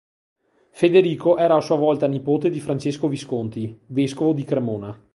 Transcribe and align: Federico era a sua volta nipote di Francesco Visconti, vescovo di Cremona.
Federico 0.71 1.37
era 1.37 1.55
a 1.55 1.61
sua 1.61 1.75
volta 1.75 2.07
nipote 2.07 2.49
di 2.49 2.59
Francesco 2.59 3.07
Visconti, 3.07 3.79
vescovo 3.85 4.33
di 4.33 4.43
Cremona. 4.43 4.99